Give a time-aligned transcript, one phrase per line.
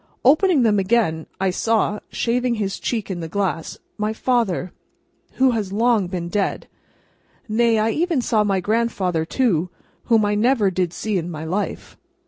[0.25, 4.71] Opening them again, I saw, shaving his cheek in the glass, my father,
[5.33, 6.67] who has long been dead.
[7.47, 9.69] Nay, I even saw my grandfather too,
[10.05, 11.97] whom I never did see in my life.